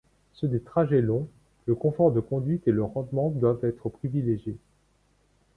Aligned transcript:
Sur 0.33 0.49
des 0.49 0.59
trajets 0.61 1.03
longs, 1.03 1.27
le 1.67 1.75
confort 1.75 2.11
de 2.11 2.21
conduite 2.21 2.67
et 2.67 2.71
le 2.71 2.83
rendement 2.83 3.29
doivent 3.29 3.63
être 3.63 3.87
privilégiés. 3.89 4.57